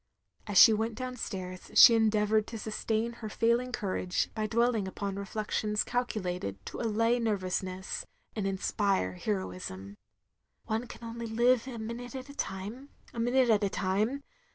[0.47, 5.15] As she went down stairs she endeavoured to sustain her failing cotirage by ^dwelling upon
[5.17, 9.93] reflections calculated to allay nervousness, and inspire heroism.
[10.65, 13.19] "One can only live a minute at a time— a.
[13.19, 14.23] minute at a time.